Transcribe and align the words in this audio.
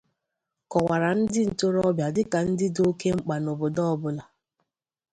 kọwàrà 0.71 1.09
ndị 1.19 1.41
ntorobịa 1.49 2.07
dịka 2.15 2.39
ndị 2.47 2.67
dị 2.75 2.81
óké 2.91 3.09
mkpà 3.17 3.35
n'obodo 3.41 3.81
ọbụla 3.93 4.23